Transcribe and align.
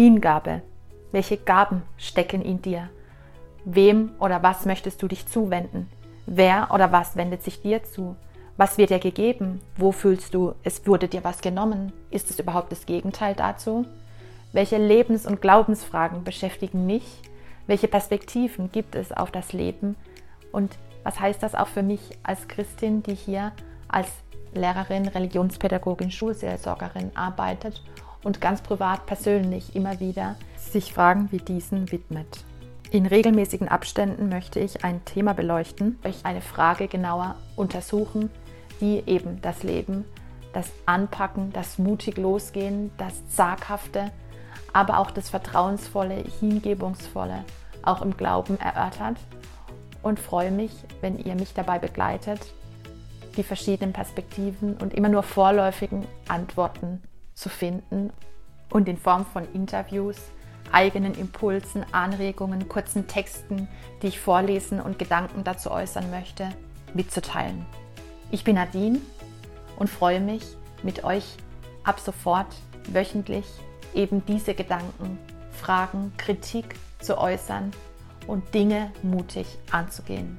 Hingabe. 0.00 0.62
Welche 1.12 1.36
Gaben 1.36 1.82
stecken 1.98 2.40
in 2.40 2.62
dir? 2.62 2.88
Wem 3.66 4.12
oder 4.18 4.42
was 4.42 4.64
möchtest 4.64 5.02
du 5.02 5.08
dich 5.08 5.26
zuwenden? 5.26 5.90
Wer 6.24 6.68
oder 6.72 6.90
was 6.90 7.16
wendet 7.16 7.42
sich 7.42 7.60
dir 7.60 7.84
zu? 7.84 8.16
Was 8.56 8.78
wird 8.78 8.88
dir 8.88 8.98
gegeben? 8.98 9.60
Wo 9.76 9.92
fühlst 9.92 10.32
du, 10.32 10.54
es 10.62 10.86
wurde 10.86 11.06
dir 11.06 11.22
was 11.22 11.42
genommen? 11.42 11.92
Ist 12.10 12.30
es 12.30 12.38
überhaupt 12.38 12.72
das 12.72 12.86
Gegenteil 12.86 13.34
dazu? 13.34 13.84
Welche 14.52 14.78
Lebens- 14.78 15.26
und 15.26 15.42
Glaubensfragen 15.42 16.24
beschäftigen 16.24 16.86
mich? 16.86 17.20
Welche 17.66 17.86
Perspektiven 17.86 18.72
gibt 18.72 18.94
es 18.94 19.12
auf 19.12 19.30
das 19.30 19.52
Leben? 19.52 19.96
Und 20.50 20.78
was 21.02 21.20
heißt 21.20 21.42
das 21.42 21.54
auch 21.54 21.68
für 21.68 21.82
mich 21.82 22.00
als 22.22 22.48
Christin, 22.48 23.02
die 23.02 23.14
hier 23.14 23.52
als 23.88 24.08
Lehrerin, 24.54 25.08
Religionspädagogin, 25.08 26.10
Schulseelsorgerin 26.10 27.10
arbeitet 27.14 27.82
und 28.22 28.40
ganz 28.40 28.62
privat, 28.62 29.06
persönlich 29.06 29.74
immer 29.74 30.00
wieder 30.00 30.36
sich 30.56 30.92
Fragen 30.92 31.28
wie 31.30 31.38
diesen 31.38 31.90
widmet? 31.90 32.44
In 32.90 33.06
regelmäßigen 33.06 33.68
Abständen 33.68 34.28
möchte 34.28 34.58
ich 34.58 34.84
ein 34.84 35.04
Thema 35.04 35.32
beleuchten, 35.32 35.98
euch 36.04 36.24
eine 36.24 36.40
Frage 36.40 36.88
genauer 36.88 37.36
untersuchen, 37.56 38.30
die 38.80 39.02
eben 39.06 39.40
das 39.42 39.62
Leben, 39.62 40.04
das 40.52 40.70
Anpacken, 40.86 41.52
das 41.52 41.78
mutig 41.78 42.16
losgehen, 42.16 42.90
das 42.98 43.28
zaghafte, 43.28 44.10
aber 44.72 44.98
auch 44.98 45.10
das 45.10 45.30
vertrauensvolle, 45.30 46.24
hingebungsvolle 46.40 47.44
auch 47.82 48.02
im 48.02 48.16
Glauben 48.16 48.58
erörtert 48.58 49.16
und 50.02 50.18
freue 50.18 50.50
mich, 50.50 50.72
wenn 51.00 51.18
ihr 51.18 51.34
mich 51.34 51.54
dabei 51.54 51.78
begleitet, 51.78 52.52
die 53.36 53.42
verschiedenen 53.42 53.92
Perspektiven 53.92 54.76
und 54.76 54.94
immer 54.94 55.08
nur 55.08 55.22
vorläufigen 55.22 56.06
Antworten 56.28 57.00
zu 57.34 57.48
finden 57.48 58.12
und 58.70 58.88
in 58.88 58.96
Form 58.96 59.26
von 59.26 59.50
Interviews, 59.52 60.16
eigenen 60.72 61.14
Impulsen, 61.14 61.84
Anregungen, 61.92 62.68
kurzen 62.68 63.06
Texten, 63.06 63.68
die 64.02 64.08
ich 64.08 64.20
vorlesen 64.20 64.80
und 64.80 64.98
Gedanken 64.98 65.44
dazu 65.44 65.70
äußern 65.70 66.10
möchte, 66.10 66.48
mitzuteilen. 66.94 67.66
Ich 68.30 68.44
bin 68.44 68.56
Nadine 68.56 69.00
und 69.78 69.90
freue 69.90 70.20
mich, 70.20 70.44
mit 70.82 71.04
euch 71.04 71.36
ab 71.84 72.00
sofort 72.00 72.54
wöchentlich 72.88 73.46
eben 73.94 74.24
diese 74.26 74.54
Gedanken, 74.54 75.18
Fragen, 75.50 76.12
Kritik 76.16 76.76
zu 77.00 77.18
äußern 77.18 77.72
und 78.26 78.54
Dinge 78.54 78.92
mutig 79.02 79.46
anzugehen. 79.70 80.38